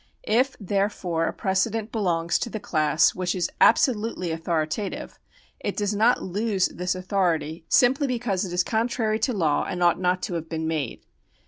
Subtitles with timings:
[0.27, 5.19] If, there fore, a precedent belongs to the class which is absolutely authoritative,
[5.59, 9.99] it does not lose this authority simply because it is contrary to law and ought
[9.99, 11.01] not to have been made.